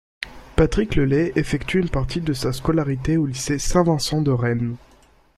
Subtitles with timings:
[0.55, 4.75] Patrick Le Lay effectue une partie de sa scolarité au lycée Saint-Vincent de Rennes.